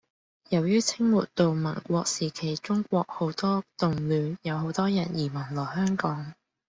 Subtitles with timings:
[0.49, 6.33] 由於清末到民國時期中國好多動亂，有好多人移民來香港